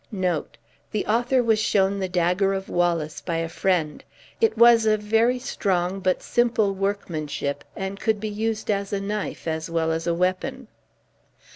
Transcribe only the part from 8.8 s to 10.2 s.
a knife as well as a